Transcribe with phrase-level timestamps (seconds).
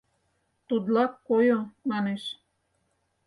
[0.67, 2.23] —Тудлак койо, манеш.